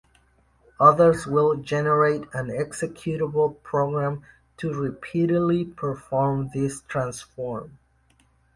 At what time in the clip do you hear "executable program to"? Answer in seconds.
2.47-4.73